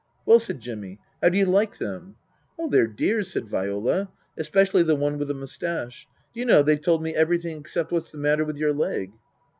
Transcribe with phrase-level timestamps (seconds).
[0.25, 2.15] "Well," said Jimmy," how do you like them?""
[2.59, 6.07] Oh they're dears," said Viola," especially the one with the moustache.
[6.33, 9.11] Do you know, they've told me every thing except what's the matter with your leg."